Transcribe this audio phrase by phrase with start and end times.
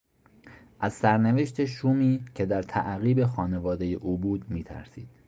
[0.79, 5.09] از سرنوشت شومی که در تعقیب خانوادهی او بود میترسید.